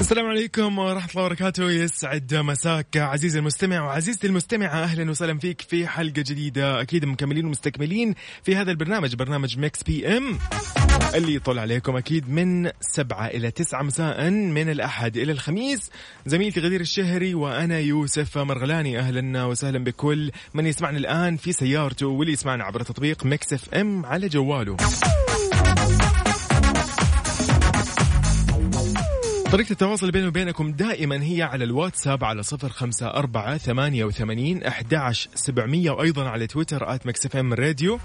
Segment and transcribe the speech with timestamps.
[0.00, 1.70] السلام عليكم ورحمة الله وبركاته.
[1.70, 4.82] يسعد مساك عزيزي المستمع وعزيزتي المستمعة.
[4.82, 6.80] أهلا وسهلا فيك في حلقة جديدة.
[6.80, 10.38] أكيد مكملين ومستكملين في هذا البرنامج برنامج Mix PM.
[11.14, 15.90] اللي يطل عليكم أكيد من سبعة إلى تسعة مساء من الأحد إلى الخميس.
[16.26, 18.98] زميلتي غدير الشهري وأنا يوسف مرغلاني.
[18.98, 24.28] أهلا وسهلا بكل من يسمعنا الآن في سيارته واللي يسمعنا عبر تطبيق Mix FM على
[24.28, 24.76] جواله.
[29.52, 35.28] طريقة التواصل بيني وبينكم دائما هي على الواتساب على صفر خمسة أربعة ثمانية وثمانين أحداش
[35.34, 37.98] سبعمية وأيضا على تويتر at Mix FM Radio.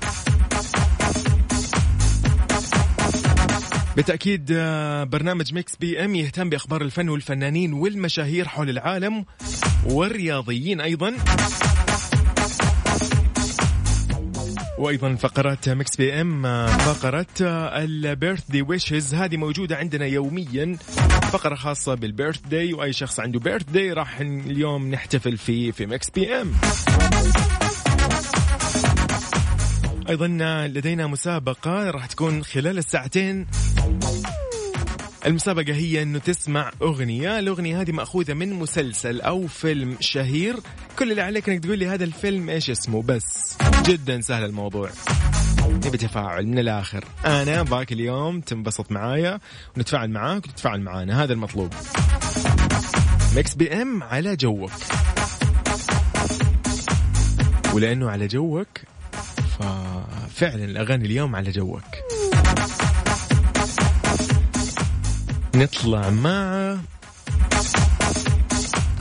[3.96, 9.26] بالتأكيد آه، برنامج Mix PM يهتم بأخبار الفن والفنانين والمشاهير حول العالم
[9.86, 11.16] والرياضيين أيضا.
[14.78, 20.78] وأيضا فقرات Mix PM آه، فقره ال birthday wishes هذه موجودة عندنا يوميا
[21.32, 26.52] فقرة خاصة بال birthday وأي شخص عنده birthday راح اليوم نحتفل فيه في Mix PM.
[30.10, 30.28] أيضا
[30.68, 33.48] لدينا مسابقة راح تكون خلال الساعتين.
[35.26, 40.56] المسابقة هي إنه تسمع أغنية، الأغنية هذه مأخوذة من مسلسل أو فيلم شهير،
[41.00, 44.90] كل اللي عليك إنك تقول لي هذا الفيلم إيش اسمه بس، جدا سهل الموضوع.
[45.86, 49.40] نبي تفاعل من الآخر، أنا أباك اليوم تنبسط معايا
[49.78, 51.74] ونتفاعل معاك وتتفاعل معانا، هذا المطلوب.
[53.36, 54.72] Mix PM على جوك.
[57.74, 58.68] ولأنه على جوك
[59.60, 62.15] ففعلا الأغاني اليوم على جوك.
[65.56, 66.78] نطلع مع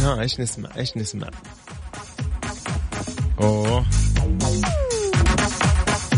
[0.00, 1.30] ها إيش نسمع؟ إيش نسمع؟
[3.40, 3.84] أوه.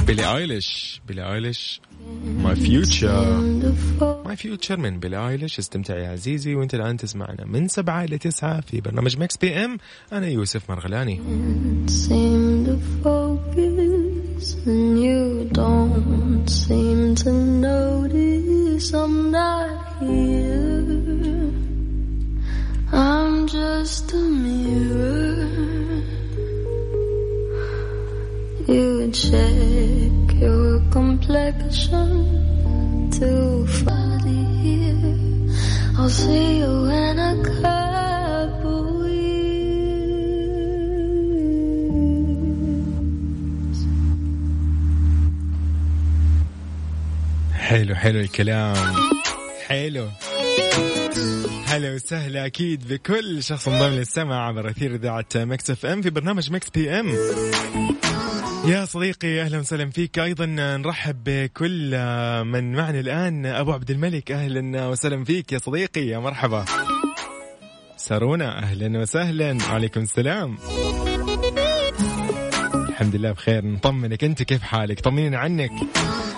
[0.06, 1.80] بيلي ايليش بيلي ايليش
[2.24, 3.40] my future
[4.26, 8.60] my future من بيلي ايليش استمتع يا عزيزي وأنت الآن تسمعنا من سبعة إلى تسعة
[8.60, 9.78] في برنامج Mix PM
[10.12, 11.20] أنا يوسف مرغلاني.
[14.66, 21.51] And you don't seem to notice I'm not here.
[22.91, 25.47] I'm just a mirror.
[28.67, 30.13] You check
[30.45, 32.09] your complexion
[33.17, 33.29] to
[33.81, 34.25] find
[34.63, 35.17] here.
[35.97, 36.73] I'll see you
[37.03, 39.31] in a couple years.
[47.53, 48.75] حلو حلو الكلام
[49.68, 50.08] حلو.
[51.66, 56.70] هلا وسهلا أكيد بكل شخص انضم للسمع عبر أثير إذاعة Mix FM في برنامج Mix
[56.70, 57.14] PM.
[58.66, 60.18] يا صديقي أهلا وسهلا فيك.
[60.18, 61.90] أيضا نرحب بكل
[62.44, 63.46] من معنا الآن.
[63.46, 66.64] أبو عبد الملك أهلا وسهلا فيك يا صديقي يا مرحبا.
[67.96, 69.58] سارونا أهلا وسهلا.
[69.70, 70.58] وعليكم السلام.
[72.96, 73.66] الحمد لله بخير.
[73.66, 74.24] نطمنك.
[74.24, 75.70] أنت كيف حالك؟ طمنينا عنك.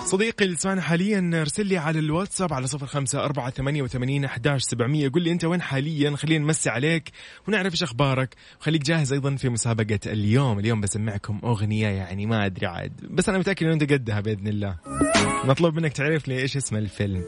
[0.05, 4.61] صديقي اللي تسمعنا حاليا ارسل لي على الواتساب على صفر خمسة أربعة ثمانية وثمانين أحداش
[4.63, 5.11] سبعمية.
[5.13, 7.11] قول لي أنت وين حاليا؟ خلينا نمسي عليك
[7.47, 8.35] ونعرف إيش أخبارك.
[8.61, 10.59] وخليك جاهز أيضا في مسابقة اليوم.
[10.59, 12.93] اليوم بسمعكم أغنية يعني ما أدري عاد.
[13.09, 14.75] بس أنا متأكد أنه أنت قدها بإذن الله.
[15.43, 17.23] مطلوب منك تعرف لي إيش اسم الفيلم.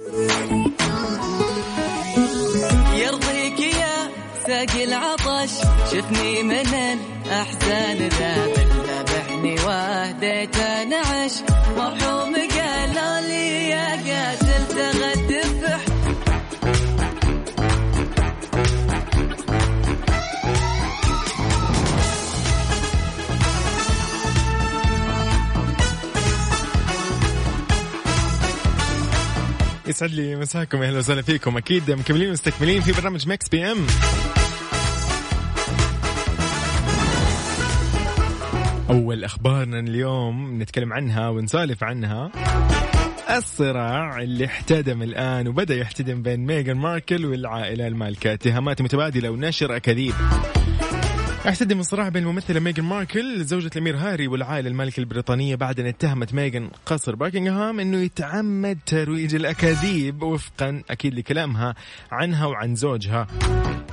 [2.93, 4.11] يرضيك يا
[4.47, 5.51] ساقي العطش
[5.91, 8.70] شفني من الأحزان ذاب
[9.41, 10.57] ذبحني واهديت
[10.89, 11.31] نعش
[11.77, 15.81] مرحوم قال لي يا قاتل تغدفح
[29.87, 31.57] يسعد لي مساكم أهلا وسهلا فيكم.
[31.57, 33.87] أكيد مكملين ومستكملين في برنامج Mix PM.
[38.91, 42.31] أول أخبارنا اليوم نتكلم عنها ونسالف عنها.
[43.37, 50.13] الصراع اللي احتدم الآن وبدأ يحتدم بين ميغان ماركل والعائلة المالكه اتهامات متبادله ونشر أكاذيب.
[51.47, 56.33] احتدم الصراع بين الممثلة ميغان ماركل زوجة الأمير هاري والعائلة المالكة البريطانية بعد أن اتهمت
[56.33, 61.75] ميغان قصر باكنغهام أنه يتعمد ترويج الأكاذيب وفقا أكيد لكلامها
[62.11, 63.27] عنها وعن زوجها.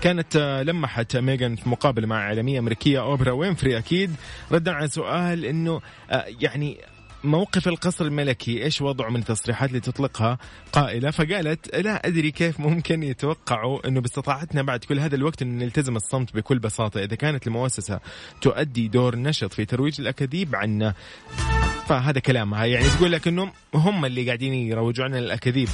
[0.00, 0.36] كانت
[0.66, 4.14] لمحت ميغان في مقابلة مع إعلامية أمريكية أوبرا وينفري أكيد
[4.52, 5.80] ردا على سؤال أنه
[6.10, 6.78] آه، يعني
[7.24, 10.38] موقف القصر الملكي إيش وضعه من التصريحات اللي تطلقها؟
[10.72, 15.96] قائلة فقالت لا أدري كيف ممكن يتوقعوا إنه باستطاعتنا بعد كل هذا الوقت إن نلتزم
[15.96, 17.04] الصمت بكل بساطة.
[17.04, 18.00] إذا كانت المؤسسة
[18.40, 20.94] تؤدي دور نشط في ترويج الأكاذيب عنا.
[21.88, 22.64] فهذا كلامها.
[22.64, 25.68] يعني تقول لك انه هم اللي قاعدين يروجوا لنا الاكاذيب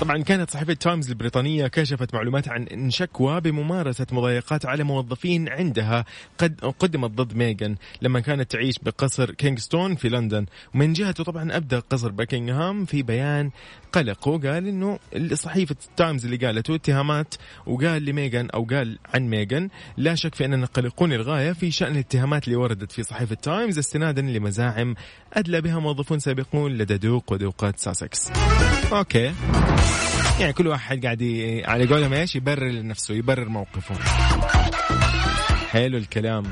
[0.00, 6.04] طبعا كانت صحيفة تايمز البريطانية كشفت معلومات عن شكوى بممارسة مضايقات على موظفين عندها
[6.38, 11.80] قد قدمت ضد ميغان لما كانت تعيش بقصر كينغستون في لندن ومن جهته طبعا أبدى
[11.80, 13.50] قصر باكنغهام في بيان
[13.92, 14.98] قلق وقال إنه
[15.32, 17.34] صحيفة تايمز اللي قالته اتهامات
[17.66, 22.44] وقال لميغان أو قال عن ميغان لا شك في أننا قلقون للغاية في شأن الاتهامات
[22.44, 24.94] اللي وردت في صحيفة تايمز استنادا لمزاعم
[25.32, 28.30] أدلى بها موظفون سابقون لدى دوق ودوقة ساسكس.
[28.92, 29.32] okay.
[30.40, 31.22] يعني كل واحد قاعد
[31.64, 33.94] على قولهم إيش؟ يبرر لنفسه يبرر موقفه.
[35.70, 36.44] حلو الكلام.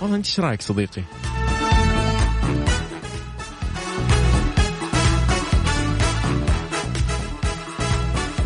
[0.00, 1.02] والله أنت إيش رأيك صديقي؟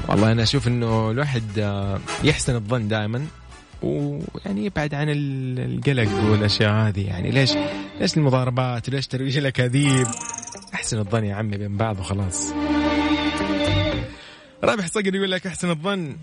[0.09, 3.27] والله أنا أشوف إنه الواحد آه، يحسن الظن دائما
[3.83, 7.07] ويعني يبعد عن القلق والأشياء هذه.
[7.07, 7.51] يعني ليش؟
[8.01, 10.07] ليش المضاربات؟ وليش ترويج الاكاذيب
[10.75, 12.53] أحسن الظن يا عمي بين بعض وخلاص.
[14.65, 16.17] رابح صقر يقول لك أحسن الظن.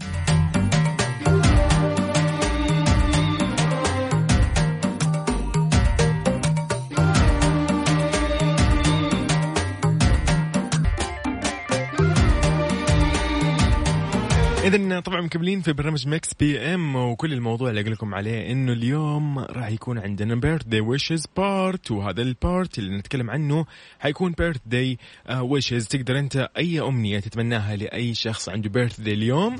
[14.63, 19.39] اذا طبعا مكملين في برنامج Mix PM وكل الموضوع اللي أقول لكم عليه إنه اليوم
[19.39, 23.65] راح يكون عندنا birthday wishes part وهذا ال part اللي نتكلم عنه
[24.00, 24.97] حيكون birthday
[25.39, 29.56] wishes تقدر أنت أي أمنية تتمناها لأي شخص عنده birthday اليوم؟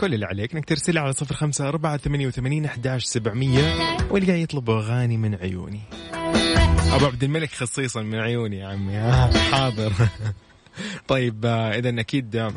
[0.00, 3.76] كل اللي عليك إنك ترسل على صفر خمسة أربعة ثمانية وثمانين أحداش سبعمية
[4.10, 5.80] واللي قاعد يطلب أغاني من عيوني.
[6.92, 8.98] أبو عبد الملك خصيصا من عيوني يا عمي.
[8.98, 9.92] آه، حاضر.
[11.08, 12.52] طيب آه، إذا أكيد آه،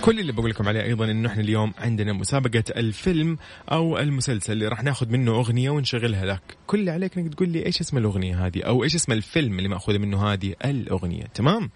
[0.00, 3.38] كل اللي بقول لكم عليه أيضا إنه إحنا اليوم عندنا مسابقة الفيلم
[3.72, 7.66] أو المسلسل اللي راح ناخذ منه أغنية ونشغلها لك كل اللي عليك إنك تقول لي
[7.66, 11.24] إيش اسم الأغنية هذه أو إيش اسم الفيلم اللي مأخوذة منه هذه الأغنية.
[11.34, 11.70] تمام؟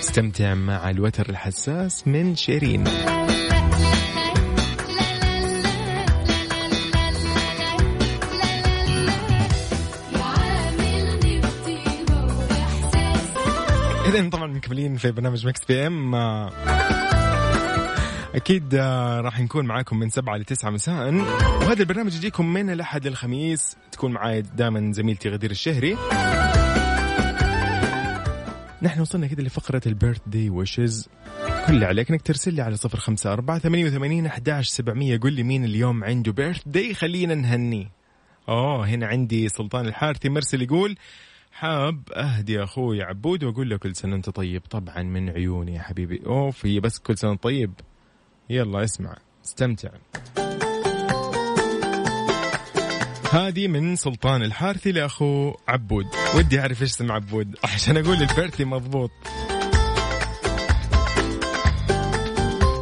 [0.00, 2.84] استمتع مع الوتر الحساس من شيرين.
[14.14, 16.14] اذا طبعا مكملين في برنامج Mix PM
[18.34, 21.14] أكيد آه، راح نكون معاكم من سبعة لتسعة مساء.
[21.14, 25.96] وهذا البرنامج يجيكم من الأحد للخميس تكون معاي دائما زميلتي غدير الشهري.
[28.82, 31.08] نحن وصلنا كده لفقرة ال birthday wishes
[31.66, 35.20] كل اللي عليك إنك ترسل لي على صفر خمسة أربعة ثمانية وثمانين أحداش سبعمية.
[35.22, 37.90] قول لي مين اليوم عنده birthday خلينا نهنيه
[38.48, 40.96] أوه هنا عندي سلطان الحارثي مرسل يقول
[41.54, 44.62] حاب أهدي أخوي عبود وأقول له كل سنة انت طيب.
[44.70, 46.22] طبعا من عيوني يا حبيبي.
[46.26, 47.72] أوف هي بس كل سنة طيب.
[48.50, 49.88] يلا اسمع استمتع.
[53.32, 56.06] هذه من سلطان الحارثي لأخو عبود.
[56.36, 59.10] ودي أعرف إيش اسم عبود عشان أقول ال birthday مضبوط.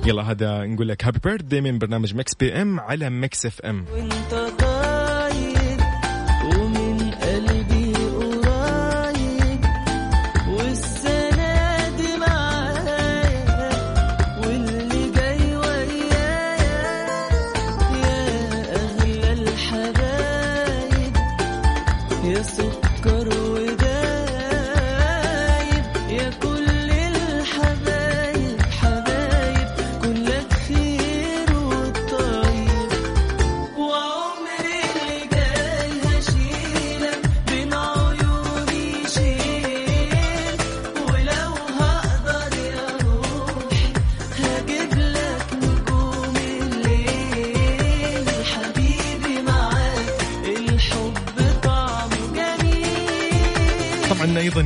[0.06, 3.84] يلا هذا نقول لك happy birthday من برنامج Mix PM على Mix FM.
[3.92, 4.51] وانت
[54.32, 54.62] طبعا أيضا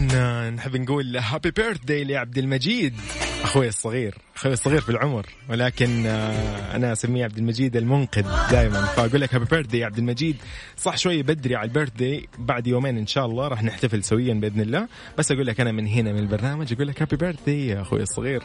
[0.51, 2.95] نحب نقول happy birthday لعبد المجيد.
[3.43, 9.21] أخوي الصغير أخوي الصغير في العمر ولكن آه، أنا أسميه عبد المجيد المنقذ دائما فاقول
[9.21, 10.37] لك happy birthday عبد المجيد.
[10.77, 14.61] صح شوي بدري على ال birthday بعد يومين إن شاء الله راح نحتفل سويا بإذن
[14.61, 14.89] الله.
[15.19, 18.43] بس أقول لك أنا من هنا من البرنامج أقول لك happy birthday يا أخوي الصغير.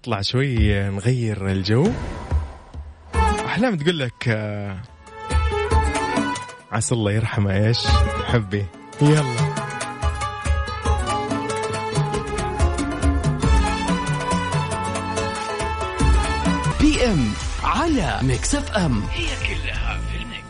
[0.00, 1.90] نطلع شوي نغير الجو.
[3.46, 4.82] أحلام تقول لك آه،
[6.72, 7.86] عسى الله يرحمه إيش؟
[8.26, 8.66] حبي.
[9.02, 9.36] يلا.
[16.80, 19.02] PM على Mix FM.
[19.02, 20.49] هي كلها في ال Mix.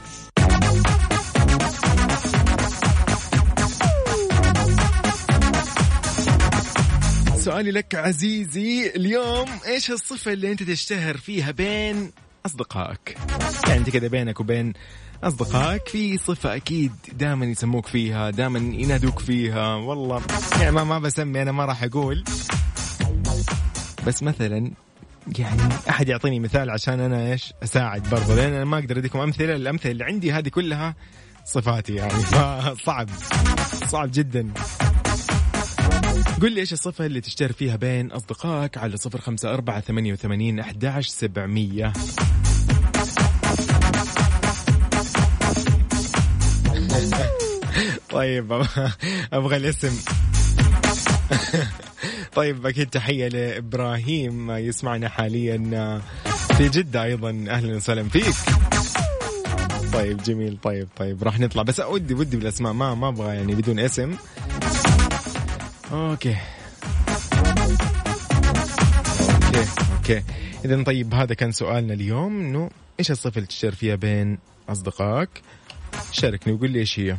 [7.50, 12.10] سؤالي لك عزيزي اليوم إيش الصفة اللي أنت تشتهر فيها بين
[12.46, 13.16] أصدقائك؟
[13.68, 14.72] يعني أنت كذا بينك وبين
[15.24, 19.74] أصدقائك في صفة أكيد دائما يسموك فيها دائما ينادوك فيها.
[19.74, 20.22] والله
[20.60, 22.24] يعني ما, ما بسمي أنا ما راح أقول.
[24.06, 24.70] بس مثلا
[25.38, 29.56] يعني أحد يعطيني مثال عشان أنا إيش أساعد برضه لأن أنا ما أقدر أديكم أمثلة
[29.56, 30.94] الأمثلة اللي عندي هذه كلها
[31.44, 32.12] صفاتي يعني.
[32.76, 33.08] فصعب
[33.86, 34.52] صعب جدا.
[36.42, 40.60] قل لي إيش الصفة اللي تشتهر فيها بين أصدقائك على صفر خمسة أربعة ثمانية وثمانين
[40.60, 41.92] أحداش سبعمية.
[48.10, 48.52] طيب
[49.32, 49.96] أبغى الاسم.
[52.36, 56.00] طيب أكيد تحية لإبراهيم يسمعنا حاليا
[56.56, 57.44] في جدة أيضا.
[57.48, 58.34] أهلا وسهلا فيك.
[59.92, 60.58] طيب جميل.
[60.62, 61.62] طيب طيب راح نطلع.
[61.62, 64.16] بس ودي ودي بالأسماء ما ما أبغى يعني بدون اسم.
[65.92, 66.36] okay.
[69.46, 70.22] okay okay.
[70.64, 72.40] اذا طيب هذا كان سؤالنا اليوم.
[72.40, 72.70] إنه
[73.00, 75.28] إيش الصفة اللي تشتهر فيها بين أصدقائك؟
[76.12, 77.16] شاركني وقول لي إيش هي.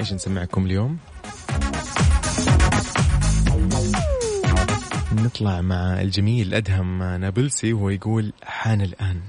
[0.00, 0.98] إيش نسمعكم اليوم؟
[5.12, 9.20] نطلع مع الجميل ادهم نابلسي وهو يقول حان الآن.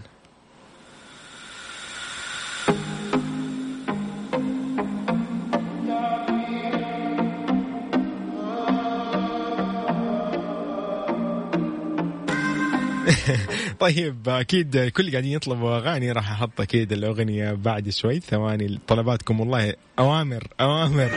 [13.85, 18.19] طيب أكيد كل قاعدين يطلبوا أغاني راح أحط أكيد الأغنية بعد شوي.
[18.19, 21.09] ثواني طلباتكم والله أوامر أوامر.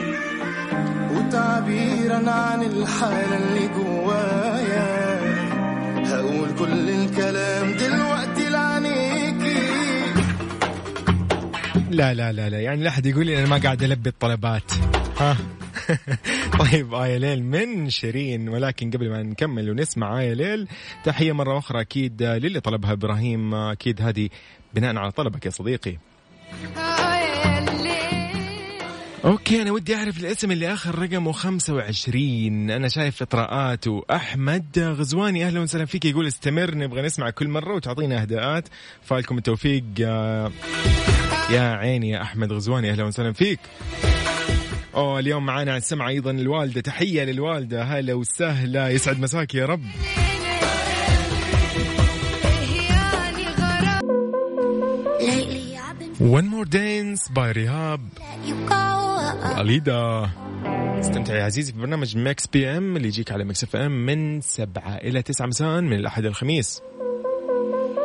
[1.12, 5.18] وتعبيرا عن الحالة اللي جوايا.
[6.06, 9.58] هقول كل الكلام دلوقتي لعينيكي
[11.90, 14.72] لا لا لا لا يعني لا أحد يقول لي أنا ما قاعد ألبي الطلبات.
[15.18, 15.36] ها؟
[16.60, 18.48] طيب آية ليل من شيرين.
[18.48, 20.68] ولكن قبل ما نكمل ونسمع آية ليل
[21.04, 23.54] تحية مرة أخرى أكيد للي طلبها إبراهيم.
[23.54, 24.28] أكيد هذه
[24.74, 25.96] بناء على طلبك يا صديقي.
[29.24, 35.46] أوكي أنا ودي أعرف الاسم اللي آخر رقمه 25 أنا شايف إطراءات وأحمد غزواني.
[35.46, 36.04] أهلا وسهلا فيك.
[36.04, 38.68] يقول استمر نبغى نسمع كل مرة وتعطينا أهداءات.
[39.02, 39.84] فالكم التوفيق.
[40.02, 40.52] آه،
[41.50, 42.90] يا عيني يا أحمد غزواني.
[42.90, 43.60] أهلا وسهلا فيك.
[44.94, 49.82] أوه اليوم معانا على السمع أيضا الوالدة تحية للوالدة هلا وسهلا يسعد مساك يا رب
[56.20, 57.68] One more dance by
[58.68, 59.58] go.
[59.58, 60.30] وليدا
[61.00, 65.22] استمتع يا عزيزي في برنامج Mix PM اللي يجيك على Mix FM من سبعة إلى
[65.22, 66.80] تسعة مساء من الأحد الخميس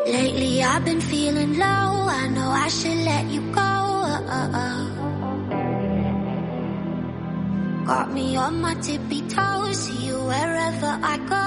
[0.05, 1.89] Lately I've been feeling low.
[2.21, 5.02] I know I should let you go.
[7.85, 9.77] Got me on my tippy toes.
[9.77, 11.43] See you wherever I go.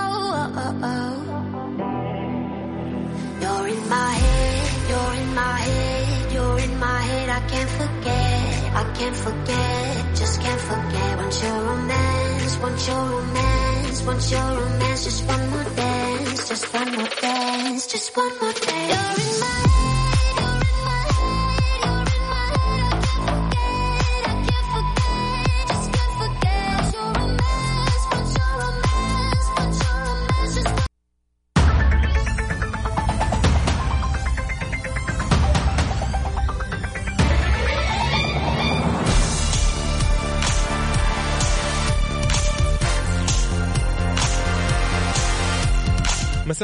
[3.41, 4.69] You're in my head.
[4.91, 6.33] You're in my head.
[6.33, 7.29] You're in my head.
[7.31, 8.75] I can't forget.
[8.75, 10.17] I can't forget.
[10.17, 11.17] Just can't forget.
[11.17, 12.59] Want your romance.
[12.59, 14.03] Want your romance.
[14.03, 15.05] Want your romance.
[15.05, 16.49] Just one more dance.
[16.49, 17.87] Just one more dance.
[17.87, 18.93] Just one more dance.
[18.93, 19.66] You're in my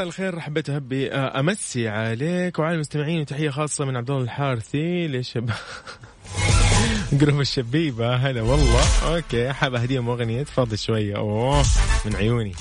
[0.02, 5.08] مساء الخير حبيت أهبي آه، أمسي عليك وعلى المستمعين وتحية خاصة من عبد الله الحارثي
[5.08, 5.50] لشباب
[7.12, 8.16] group الشبيبة.
[8.16, 8.84] هلا والله.
[9.14, 11.16] okay حاب أهديهم أغنية؟ تفضل شوية.
[11.16, 11.62] أوه
[12.06, 12.52] من عيوني.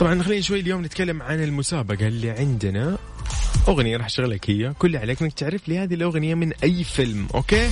[0.00, 2.98] طبعا خلينا شوي اليوم نتكلم عن المسابقة اللي عندنا.
[3.68, 4.72] أغنية راح اشغل لك هي.
[4.78, 7.70] كل اللي عليك إنك تعرف لي هذه الأغنية من أي فيلم أوكي؟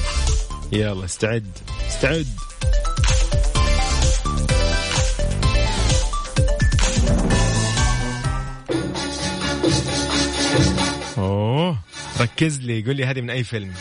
[0.73, 1.47] يلا استعد.
[1.89, 2.27] استعد.
[11.19, 11.79] أوه
[12.21, 13.73] ركز لي قول لي هذه من أي فيلم.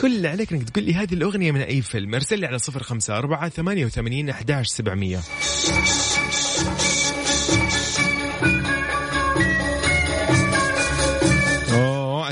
[0.00, 3.48] كل اللي عليك إنك تقول لي هذه الأغنية من أي فيلم أرسل لي على 054
[3.48, 5.18] 88 11700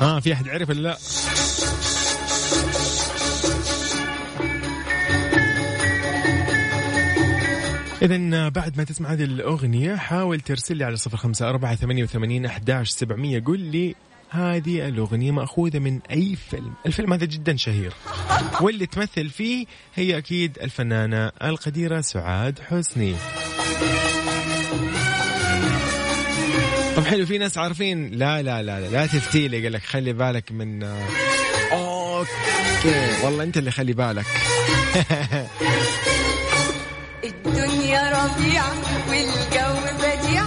[0.00, 0.98] ها في أحد عرف ولا لا؟
[8.02, 12.46] إذا بعد ما تسمع هذه الأغنية حاول ترسل لي على صفر خمسة أربعة ثمانية وثمانين
[12.46, 13.40] أحداش سبعمية.
[13.40, 13.94] قل لي
[14.30, 17.92] هذه الأغنية مأخوذة من أي فيلم؟ الفيلم هذا جدا شهير.
[18.60, 23.14] واللي تمثل فيه هي أكيد الفنانة القديرة سعاد حسني.
[27.04, 28.10] طب حلو في ناس عارفين.
[28.10, 30.82] لا لا لا لا, لا تفتيلي قال لك خلي بالك من
[31.72, 32.28] okay.
[33.24, 34.24] والله أنت اللي خلي بالك.
[37.24, 38.64] الدنيا ربيع
[39.08, 40.44] والجو بديع.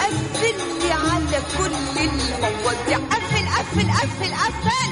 [0.00, 2.98] قفل لي على كل المواضيع.
[2.98, 4.90] قفل قفل قفل قفل.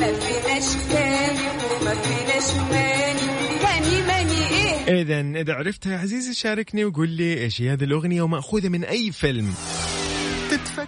[0.00, 1.48] ما فيناش تاني
[1.80, 7.62] وما فيناش ماني تاني ماني إيه؟ اذا إذا عرفتها يا عزيزي شاركني وقول لي إيش
[7.62, 9.54] هي هذه الأغنية ومأخوذة من أي فيلم.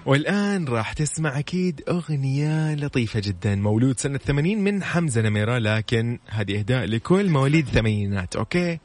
[0.07, 6.59] والآن راح تسمع أكيد أغنية لطيفة جدا مولود سنة 80 من حمزة نميرة لكن هذه
[6.59, 8.79] إهداء لكل مواليد الثمانينات أوكي؟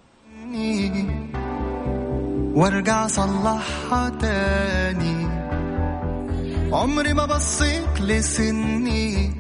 [2.53, 5.27] وارجع صلحها تاني.
[6.73, 9.33] عمري ما بصيت لسني.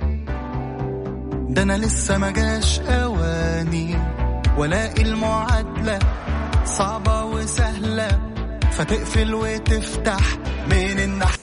[1.49, 3.97] ده أنا لسه ما جاش أواني.
[4.57, 5.99] والاقي المعادلة
[6.65, 8.19] صعبة وسهلة
[8.71, 11.40] فتقفل وتفتح من الناحية.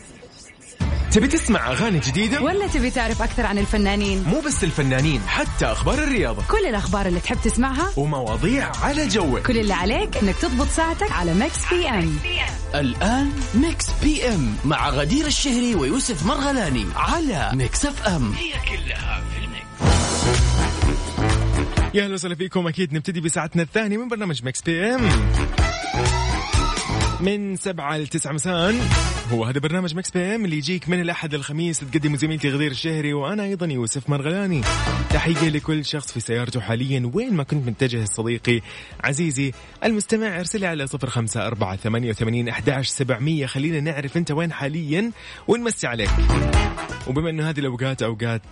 [1.12, 5.98] تبي تسمع أغاني جديدة؟ ولا تبي تعرف أكثر عن الفنانين؟ مو بس الفنانين حتى أخبار
[5.98, 6.42] الرياضة.
[6.48, 9.46] كل الأخبار اللي تحب تسمعها ومواضيع على جوك.
[9.46, 12.18] كل اللي عليك إنك تضبط ساعتك على ميكس بي ام
[12.74, 18.34] الآن Mix PM مع غدير الشهري ويوسف مرغلاني على Mix FM
[21.94, 22.66] يا أهلا وسهلا فيكم.
[22.68, 25.08] أكيد نبتدي بساعتنا الثانية من برنامج Mix PM
[27.20, 28.74] من سبعة لتسعة مساء.
[29.32, 33.44] هو هذا برنامج Mix PM اللي يجيك من الأحد للخميس تقدم زميلتي غدير الشهري وأنا
[33.44, 34.60] أيضا يوسف مرغلاني.
[35.10, 38.60] تحية لكل شخص في سيارته حاليا وين ما كنت متجه صديقي
[39.04, 39.52] عزيزي.
[39.84, 43.46] المستمع أرسل على صفر خمسة أربعة ثمانية وثمانين أحداش سبعمية.
[43.46, 45.12] خلينا نعرف أنت وين حاليا
[45.48, 46.10] ونمسي عليك.
[47.06, 48.42] وبما أنه هذه الأوقات أوقات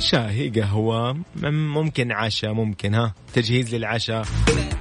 [0.00, 1.18] شاهي قهوة
[1.52, 4.24] ممكن عشاء ممكن ها تجهيز للعشاء.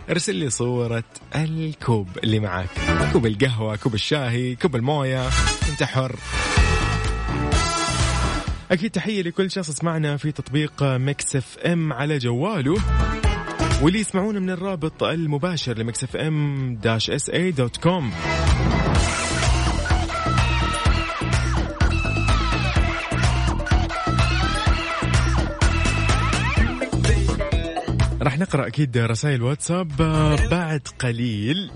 [0.09, 1.03] ارسل لي صورة
[1.35, 2.69] الكوب اللي معك.
[3.13, 5.27] كوب القهوة كوب الشاهي كوب الموية.
[5.71, 6.15] أنت حر.
[8.71, 12.75] أكيد تحية لكل شخص يسمعنا في تطبيق Mix FM على جواله.
[13.81, 18.12] واللي يسمعونا من الرابط المباشر ل Mix FM dash SA dot com.
[28.23, 31.71] راح نقرأ أكيد رسائل واتساب آه، بعد قليل.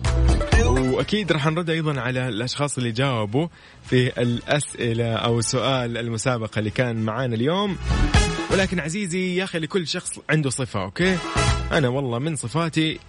[0.65, 3.47] وأكيد راح نرد أيضا على الأشخاص اللي جاوبوا
[3.83, 7.77] في الأسئلة أو سؤال المسابقة اللي كان معانا اليوم.
[8.51, 11.17] ولكن عزيزي يا أخي لكل شخص عنده صفة أوكي؟
[11.71, 12.99] أنا والله من صفاتي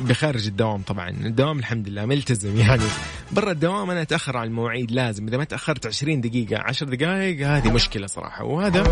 [0.00, 1.08] بخارج الدوام طبعا.
[1.08, 2.84] الدوام الحمد لله ملتزم يعني.
[3.32, 5.28] برا الدوام أنا أتأخر على المواعيد لازم.
[5.28, 8.44] إذا ما تأخرت 20 دقيقة 10 دقائق هذه مشكلة صراحة.
[8.44, 8.82] وهذا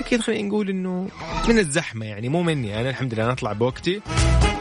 [0.00, 1.08] أكيد خلينا نقول إنه
[1.48, 2.80] من الزحمة يعني مو مني.
[2.80, 4.00] أنا الحمد لله أنا أطلع بوقتي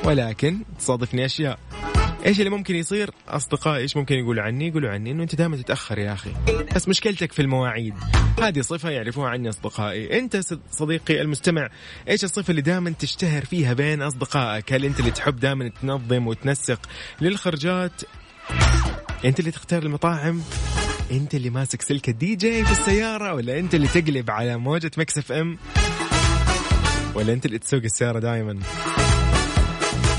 [0.04, 1.60] ولكن تصادفني أشياء.
[2.26, 6.00] إيش اللي ممكن يصير؟ أصدقائي إيش ممكن يقولوا عني؟ يقولوا عني إنه أنت دائما تتأخر
[6.00, 6.32] يا أخي.
[6.76, 7.94] بس مشكلتك في المواعيد.
[8.42, 10.20] هذه صفة يعرفوها عني أصدقائي.
[10.20, 11.70] أنت صد- صديقي المستمع
[12.10, 16.80] إيش الصفة اللي دائما تشتهر فيها بين أصدقائك؟ هل أنت اللي تحب دائما تنظم وتنسق
[17.22, 18.02] للخرجات؟
[19.26, 20.42] أنت اللي تختار المطاعم؟
[21.12, 25.18] انت اللي ماسك سلك الدي جي في السيارة ولا انت اللي تقلب على موجة Mix
[25.18, 25.58] FM
[27.16, 28.60] ولا انت اللي تسوق السيارة دائما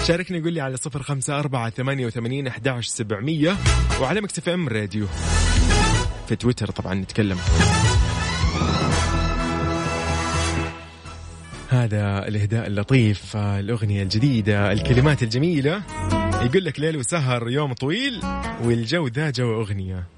[0.07, 3.57] شاركني قول لي على صفر خمسة أربعة ثمانية وثمانين أحداش سبعمية
[4.01, 5.07] وعلى Mix FM Radio.
[6.29, 7.39] في تويتر طبعا نتكلم.
[11.69, 15.83] هذا الإهداء اللطيف الأغنية الجديدة الكلمات الجميلة.
[16.43, 18.23] يقول لك ليل وسهر يوم طويل
[18.63, 20.18] والجو ذا جو أغنية.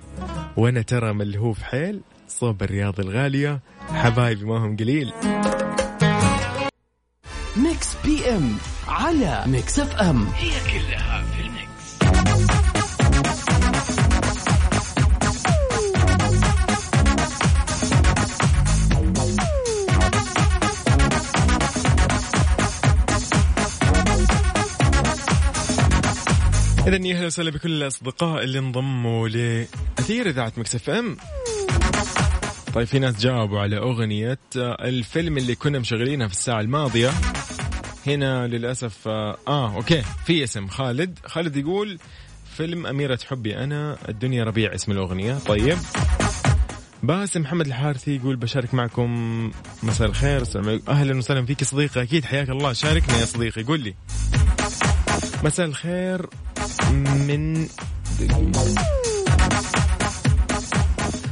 [0.56, 5.12] وأنا ترى ملهوف حيل صوب الرياض الغالية حبايبي ما هم قليل.
[7.56, 8.56] Mix PM
[8.88, 10.26] على Mix FM.
[26.86, 31.16] إذا يا أهلا وسهلا بكل الأصدقاء اللي انضموا لأثير إذاعة Mix FM.
[32.74, 37.10] طيب في ناس جاوبوا على أغنية آه، الفيلم اللي كنا مشغلينها في الساعة الماضية.
[38.06, 41.18] هنا للأسف آه, آه okay في اسم خالد.
[41.26, 41.98] خالد يقول
[42.56, 45.38] فيلم أميرة حبي أنا الدنيا ربيع اسم الأغنية.
[45.38, 45.78] طيب.
[47.02, 49.10] باسم محمد الحارثي يقول بشارك معكم
[49.82, 50.42] مساء الخير.
[50.88, 52.02] أهلا وسهلا فيك صديقي.
[52.02, 52.72] أكيد حياك الله.
[52.72, 53.62] شاركنا يا صديقي.
[53.62, 53.94] قول لي.
[55.44, 56.26] مساء الخير.
[57.26, 57.66] من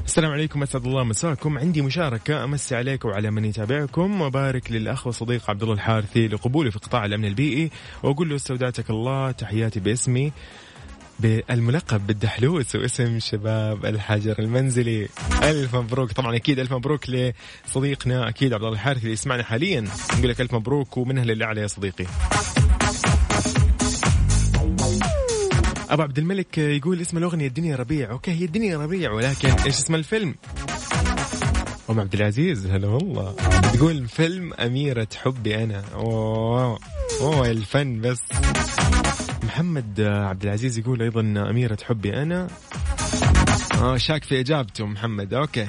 [0.05, 1.59] السلام عليكم أسعد الله مساكم.
[1.59, 4.21] عندي مشاركة أمسي عليكم وعلى من يتابعكم.
[4.21, 7.71] وبارك للأخ وصديق عبد الله الحارثي لقبوله في قطاع الأمن البيئي.
[8.03, 10.33] وأقول له استودعتك الله تحياتي باسمي
[11.21, 15.09] بالملقب بالدحلوس واسم شباب الحجر المنزلي.
[15.43, 16.13] ألف مبروك.
[16.13, 19.85] طبعا أكيد ألف مبروك لصديقنا أكيد عبد الله الحارثي اللي يسمعنا حاليا.
[20.19, 22.07] نقول لك ألف مبروك ومنها للاعلى يا صديقي.
[25.91, 28.11] أبو عبد الملك يقول اسم الأغنية الدنيا ربيع.
[28.11, 30.35] okay هي الدنيا ربيع ولكن إيش اسم الفيلم؟
[31.91, 33.33] أم عبد العزيز هلا والله.
[33.75, 35.85] تقول فيلم أميرة حبي أنا.
[35.95, 36.79] أوه
[37.21, 38.21] أوه الفن بس.
[39.43, 41.21] محمد عبد العزيز يقول أيضا
[41.51, 42.49] أميرة حبي أنا.
[43.81, 45.35] آه شاك في إجابته محمد.
[45.35, 45.67] okay.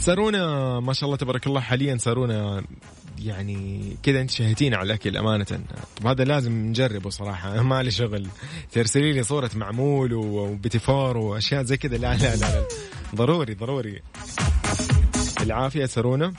[0.00, 2.64] سارونا ما شاء الله تبارك الله حاليا سارونا
[3.26, 5.44] يعني كذا انت شهيتينا على الأكل أمانة.
[5.96, 7.62] طب هذا لازم نجربه صراحة.
[7.62, 8.26] ما لي شغل.
[8.72, 11.96] ترسلي لي صورة معمول وبتفور وأشياء زي كذا.
[11.96, 12.64] لا لا لا, لا.
[13.14, 14.02] ضروري ضروري.
[15.40, 16.32] العافية سارونا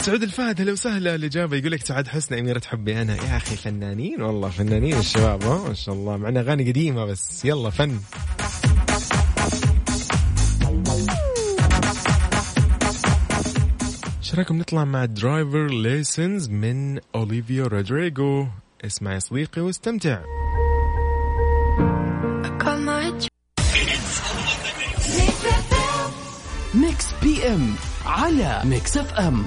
[0.00, 1.14] سعود الفهد هلا وسهلا.
[1.14, 3.16] الاجابه يقول لك سعاد حسني أميرة حبي أنا.
[3.16, 6.16] يا أخي فنانين والله فنانين الشباب ما شاء الله.
[6.16, 7.44] معنا أغاني قديمة بس.
[7.44, 7.98] يلا فن.
[14.32, 18.46] إيش رأيكم نطلع مع drivers license من اوليفيا رودريجو
[18.84, 20.22] اسمع يا صديقي واستمتع.
[26.74, 27.74] Mix PM
[28.06, 29.44] على Mix FM.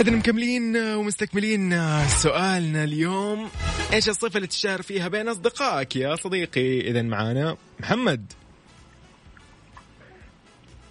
[0.00, 3.48] إذا مكملين ومستكملين سؤالنا اليوم.
[3.92, 8.32] إيش الصفة اللي تشتهر فيها بين أصدقائك يا صديقي؟ إذا معانا محمد.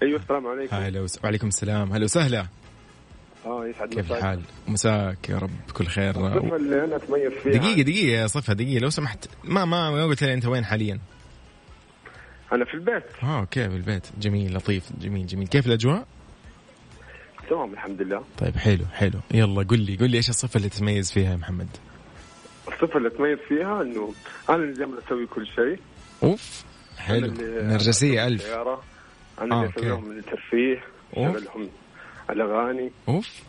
[0.04, 0.76] أيوه السلام عليكم.
[0.76, 1.20] هلا وس...
[1.24, 1.94] وعليكم السلام.
[1.94, 2.48] هلا وسهلا.
[3.46, 4.12] آه يسعد كيف.
[4.12, 6.10] الحال؟ مساك يا رب بكل خير.
[6.10, 7.54] الصفة اللي أنا أتميز فيها.
[7.54, 8.82] دقيقة دقيقة يا صفة دقيقة.
[8.82, 11.00] لو سمحت ما ما ما قلت لي أنت وين حاليا؟
[12.52, 13.04] أنا في البيت.
[13.24, 14.08] آه أوكي في البيت.
[14.20, 15.48] جميل لطيف جميل جميل.
[15.48, 16.08] كيف الأجواء؟
[17.50, 18.24] تمام الحمد لله.
[18.38, 19.20] طيب حلو حلو.
[19.32, 21.68] يلا قل لي قل لي إيش الصفة اللي تتميز فيها يا محمد؟
[22.68, 24.14] الصفة اللي أتميز فيها إنه
[24.50, 25.80] أنا اللي دائما أسوي كل شيء.
[26.24, 26.64] أوف
[26.98, 27.34] حلو.
[27.42, 28.46] نرجسية ألف.
[29.42, 29.70] أنا آه، اللي.
[29.78, 30.84] أسوي لهم الترفيه
[31.18, 31.36] أوف.
[31.36, 31.70] اشغل لهم
[32.30, 32.92] الأغاني.
[33.08, 33.44] أوف.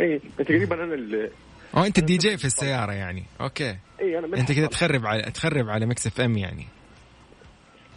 [0.00, 1.30] إي تقريبا أنا اللي
[1.76, 3.24] آه أنت الدي جي في السيارة يعني.
[3.40, 3.76] okay.
[4.00, 4.66] إي أنا أنت كذا.
[4.66, 6.66] تخرب على تخرب على Mix FM يعني.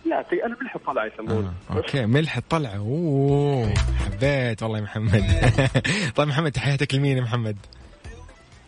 [0.05, 1.53] لا أنا ملح طلع يسمونه.
[1.71, 1.75] آه.
[1.75, 2.05] okay.
[2.05, 3.73] ملح الطلعة أوه.
[4.05, 5.23] حبيت والله يا محمد.
[6.15, 7.57] طيب محمد تحياتك لمين يا محمد؟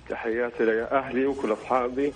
[0.10, 2.14] تحياتي لأهلي وكل أصحابي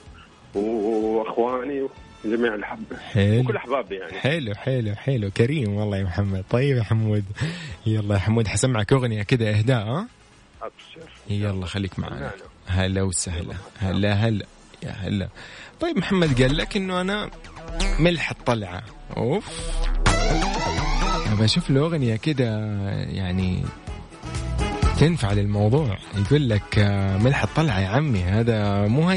[0.55, 1.87] وأخواني
[2.25, 2.83] وجميع الحب.
[3.11, 3.39] حلو.
[3.39, 4.13] وكل أحبابي يعني.
[4.13, 5.31] حلو حلو حلو.
[5.31, 6.43] كريم والله يا محمد.
[6.49, 7.23] طيب يا حمود.
[7.85, 10.07] يلا يا حمود حسمعك أغنية كذا إهداء ها؟
[10.61, 11.09] أبشر.
[11.29, 12.31] يلا خليك معنا.
[12.67, 13.55] هلا وسهلا.
[13.79, 14.45] هلا هلا.
[14.83, 15.29] يا هلا.
[15.79, 17.29] طيب محمد قال لك إنه أنا
[17.99, 18.83] ملح الطلعة.
[19.17, 19.45] أوف.
[21.33, 22.45] ابى أشوف له أغنية كده
[23.09, 23.63] يعني
[24.99, 25.97] تنفع للموضوع.
[26.17, 29.09] يقول لك آه، ملح الطلعة يا عمي هذا مو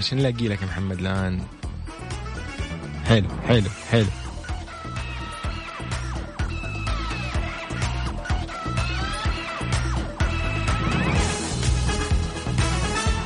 [0.00, 1.40] إيش نلاقي لك يا محمد الآن.
[3.08, 4.06] حلو حلو حلو.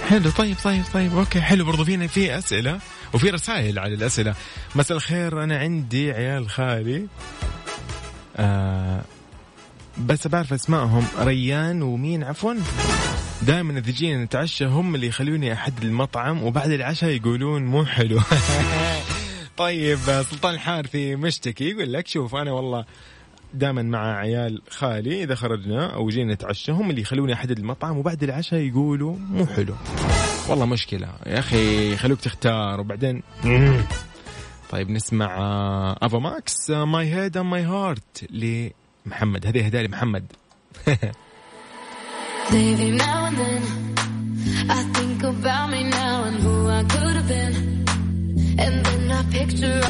[0.09, 1.65] حلو طيب طيب طيب أوكي حلو.
[1.65, 2.79] برضو فينا في أسئلة
[3.13, 4.35] وفي رسائل على الأسئلة.
[4.75, 7.07] مساء الخير أنا عندي عيال خالي.
[8.37, 9.03] آه
[9.99, 11.07] بس بعرف أسمائهم.
[11.19, 12.55] ريان ومين عفوا؟
[13.47, 18.21] دائما إذا جينا نتعشى هم اللي يخلوني احدد المطعم وبعد العشاء يقولون مو حلو.
[19.57, 22.85] طيب سلطان الحارثي مشتكي يقول لك شوف أنا والله
[23.55, 28.23] دائما مع عيال خالي إذا خرجنا أو جينا نتعشى هم اللي يخلوني احدد المطعم وبعد
[28.23, 29.75] العشاء يقولوا مو حلو.
[30.49, 31.09] والله مشكلة.
[31.27, 33.23] يا أخي يخلوك تختار وبعدين
[34.71, 39.47] طيب نسمع آه، Ava Max my head and my heart لمحمد.
[39.47, 40.25] هذه هدايا لمحمد.
[42.51, 43.63] Baby, now and then
[44.71, 47.55] I think about me now and who I could have been.
[48.59, 49.81] And then I picture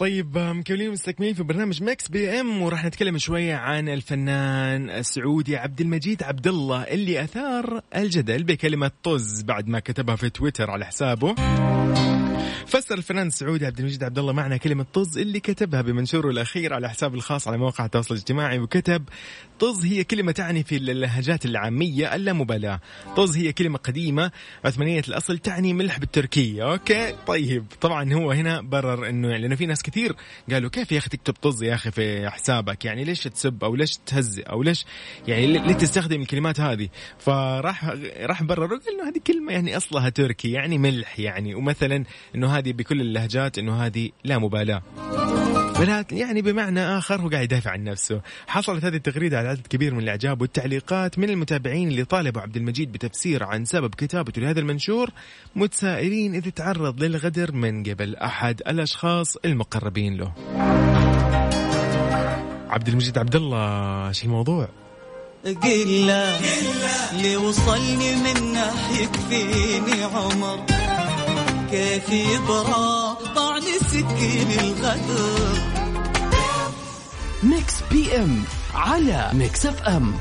[0.00, 6.22] طيب مكملين مستكملين في برنامج Mix PM وراح نتكلم شوية عن الفنان السعودي عبد المجيد
[6.22, 11.34] عبد الله اللي أثار الجدل بكلمة طز بعد ما كتبها في تويتر على حسابه
[12.68, 16.90] فسر الفنان السعودي عبد المجيد عبد الله معنى كلمة طز اللي كتبها بمنشوره الأخير على
[16.90, 19.04] حسابه الخاص على مواقع التواصل الاجتماعي وكتب
[19.58, 22.80] طز هي كلمة تعني في اللهجات العامية اللامبالاة.
[23.16, 24.30] طز هي كلمة قديمة
[24.64, 26.72] عثمانية الأصل تعني ملح بالتركية.
[26.72, 27.64] okay طيب.
[27.80, 30.16] طبعا هو هنا برر أنه لأنه في ناس كثير
[30.50, 33.98] قالوا كيف يا أخي تكتب طز يا أخي في حسابك؟ يعني ليش تسب أو ليش
[34.06, 34.84] تهزئ أو ليش
[35.28, 37.84] يعني ليه تستخدم الكلمات هذه؟ فراح
[38.20, 41.54] راح برر وقال إنه هذه كلمة يعني أصلها تركي يعني ملح يعني.
[41.54, 42.04] ومثلا
[42.34, 44.82] إنه هذه بكل اللهجات إنه هذه لا مبالاة
[45.78, 49.94] ولكن يعني بمعنى آخر هو قاعد يدافع عن نفسه، حصلت هذه التغريدة على عدد كبير
[49.94, 55.10] من الإعجاب والتعليقات من المتابعين اللي طالبوا عبد المجيد بتفسير عن سبب كتابته لهذا المنشور،
[55.56, 60.32] متسائلين اذا تعرض للغدر من قبل أحد الأشخاص المقربين له.
[62.70, 64.68] عبد المجيد عبد الله إيش الموضوع؟
[65.44, 66.38] قله
[67.12, 70.87] اللي وصلني منه يكفيني عمر
[71.70, 75.58] كيف يبرى طعن سكين الغدر
[77.42, 80.14] Mix PM على Mix FM.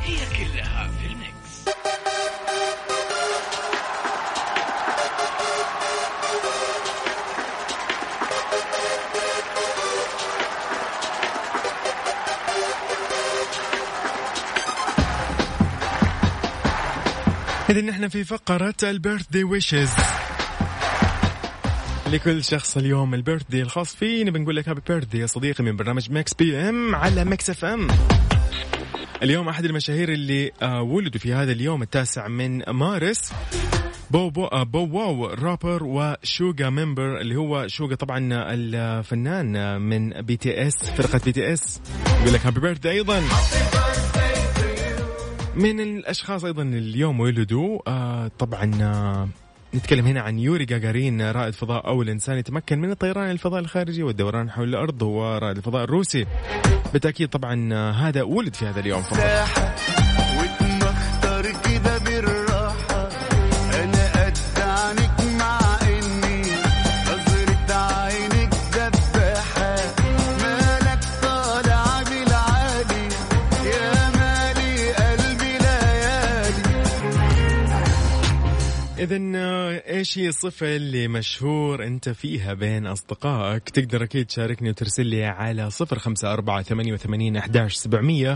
[17.70, 19.90] إذا نحن في فقرة ال birthday wishes.
[22.12, 25.76] لكل شخص اليوم ال birthday الخاص فيه نبي نقول لك happy birthday يا صديقي من
[25.76, 27.88] برنامج Mix PM على Mix FM.
[29.24, 33.34] اليوم أحد المشاهير اللي آه ولدوا في هذا اليوم التاسع من مارس.
[34.12, 40.22] بو بو آه بو واو rapper و Suga member اللي هو Suga طبعا الفنان من
[40.22, 41.82] BTS فرقة BTS.
[42.22, 43.22] يقول لك happy birthday أيضا.
[45.56, 49.28] من الأشخاص أيضا اليوم ولدوا آه طبعا آه
[49.76, 54.52] نتكلم هنا عن يوري جاجارين رائد فضاء اول انسان يتمكن من الطيران الفضاء الخارجي والدوران
[54.52, 56.26] حول الأرض هو رائد الفضاء الروسي.
[56.94, 59.20] بالتأكيد طبعا آه، هذا ولد في هذا اليوم فقط.
[79.12, 79.20] اذا
[79.90, 85.70] إيش هي الصفة اللي مشهور أنت فيها بين أصدقائك؟ تقدر أكيد تشاركني وترسل لي على
[85.70, 88.34] صفر خمسة أربعة ثمانية وثمانين أحداش سبعمئه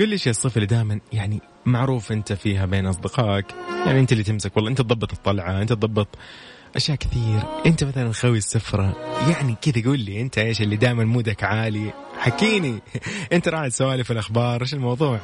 [0.00, 3.46] قل لي إيش هي الصفة اللي دائما يعني معروف أنت فيها بين أصدقائك؟
[3.86, 6.08] يعني أنت اللي تمسك والله أنت تضبط الطلعة أنت تضبط
[6.76, 7.42] أشياء كثير.
[7.66, 8.96] أنت مثلا خوي السفرة
[9.30, 12.78] يعني كذا قول لي أنت إيش اللي دائما مودك عالي؟ حكيني.
[13.32, 15.20] أنت راعي سوالف الاخبار إيش الموضوع؟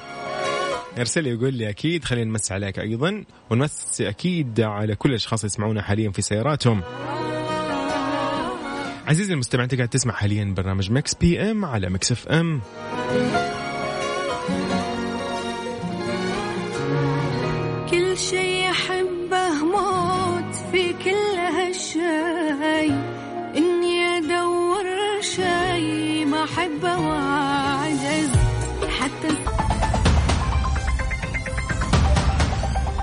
[1.00, 5.82] إرسل لي وقول لي أكيد خلينا نمس عليك أيضا ونمس أكيد على كل الأشخاص يسمعونا
[5.82, 6.82] حاليا في سياراتهم.
[9.06, 12.60] عزيزي المستمع أنت قاعد تسمع حاليا برنامج Mix PM على Mix FM.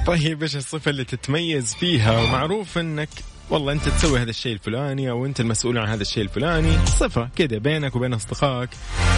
[0.08, 3.10] طيب إيش الصفة اللي تتميز فيها؟ ومعروف إنك
[3.50, 6.86] والله أنت تسوي هذا الشيء الفلاني أو أنت المسؤول عن هذا الشيء الفلاني.
[6.86, 8.70] صفة كذا بينك وبين أصدقائك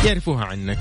[0.05, 0.79] يعرفوها عنك.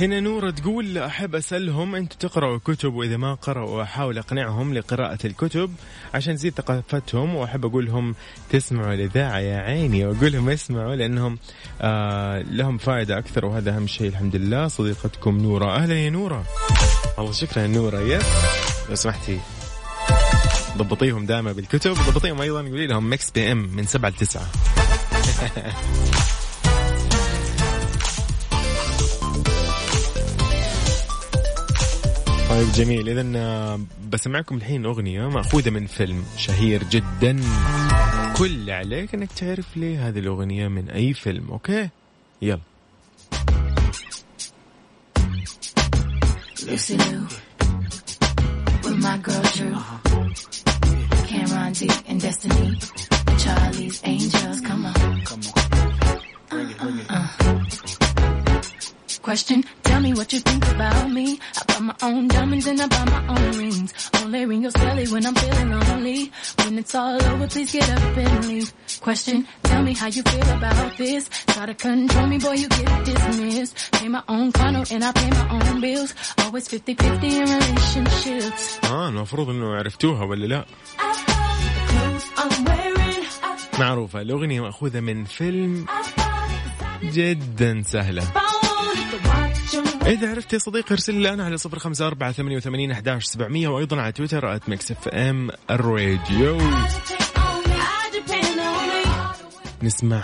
[0.00, 5.74] هنا نورة تقول أحب أسألهم أنتم تقرأوا كتب وإذا ما قرأوا أحاول أقنعهم لقراءة الكتب
[6.14, 8.14] عشان تزيد ثقافتهم وأحب أقول لهم
[8.50, 11.38] تسمعوا الإذاعة يا عيني وأقول لهم اسمعوا لأنهم
[11.80, 14.68] آه لهم فائدة أكثر وهذا أهم شيء الحمد لله.
[14.68, 15.76] صديقتكم نورة.
[15.76, 16.44] أهلا يا نورة.
[17.18, 18.00] والله شكرا نورة.
[18.00, 18.26] yes.
[18.88, 19.40] لو سمحتي
[20.76, 24.46] ضبطيهم دائما بالكتب ضبطيهم أيضا قولي لهم Mix PM من سبعة لتسعة.
[32.54, 37.40] طيب جميل اذا بسمعكم الحين أغنية مأخوذة من فيلم شهير جدا
[38.36, 41.88] كل عليك إنك تعرف لي هذه الأغنية من أي فيلم okay
[42.42, 42.60] يلا
[46.66, 47.20] Lucy Liu
[48.84, 49.76] with my girl Drew.
[51.30, 52.78] Cameron D and Destiny.
[53.42, 54.94] Charlie's Angels, come on.
[55.28, 55.64] Come on.
[57.10, 58.03] Uh,
[59.24, 61.40] Question, tell me what you think about me.
[61.58, 63.90] I buy my own diamonds and I buy my own rings.
[64.20, 66.30] Only ring your celly when I'm feeling lonely.
[66.58, 68.70] When it's all over, please get up and leave.
[69.00, 71.30] Question, tell me how you feel about this.
[71.54, 73.92] Try to control me, boy, you get dismissed.
[73.92, 76.14] Pay my own condo and I pay my own bills.
[76.42, 78.90] Always 50-50 in relationships.
[78.90, 80.64] آه المفروض انه عرفتوها ولا لا
[83.78, 85.86] معروفه الاغنيه ماخوذه من فيلم
[87.02, 88.43] جدا سهله
[90.06, 93.68] إذا عرفت يا صديقي ارسل لي أنا على صفر خمسة أربعة ثمانية وثمانين أحداش سبعمية
[93.68, 96.58] وأيضا على تويتر at Mix FM الراديو.
[99.82, 100.20] نسمع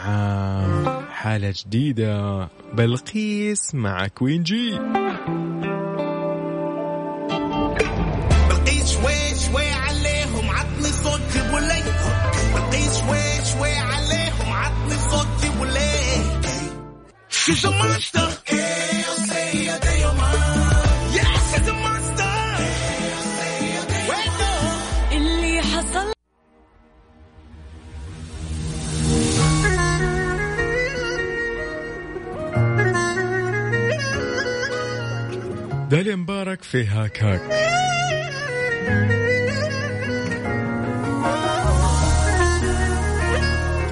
[1.10, 2.48] حالة جديدة.
[2.72, 4.70] بلقيس مع كوين جي.
[8.48, 11.82] بلقيت شوي شوي عليهم عطني صوتي ولي
[12.54, 15.90] بلقيت شوي شوي عليهم عطني صوتي ولي
[17.30, 18.39] She's a monster.
[35.90, 37.40] داليا مبارك في هاك هاك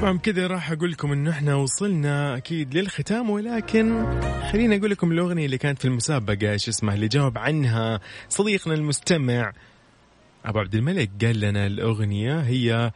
[0.00, 4.04] طبعا كذا راح أقول لكم إنه إحنا وصلنا أكيد للختام ولكن
[4.52, 9.52] خليني أقول لكم الأغنية اللي كانت في المسابقة إيش اسمها؟ اللي جاوب عنها صديقنا المستمع
[10.44, 11.10] أبو عبد الملك.
[11.24, 12.92] قال لنا الأغنية هي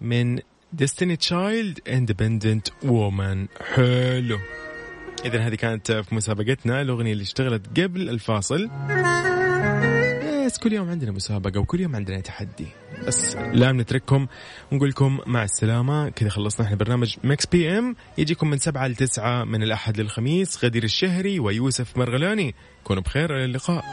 [0.00, 0.38] من
[0.82, 3.62] Destiny Child Independent Woman.
[3.74, 4.38] حلو.
[5.24, 8.70] إذا هذه كانت في مسابقتنا الأغنية اللي اشتغلت قبل الفاصل.
[10.46, 12.66] بس كل يوم عندنا مسابقة وكل يوم عندنا تحدي.
[13.06, 14.26] بس لا نترككم
[14.72, 16.08] ونقول لكم مع السلامة.
[16.08, 20.64] كذا خلصنا إحنا برنامج Mix PM يجيكم من سبعة لتسعة من الأحد للخميس.
[20.64, 22.54] غدير الشهري ويوسف مرغلاني.
[22.84, 23.84] كونوا بخير إلى اللقاء.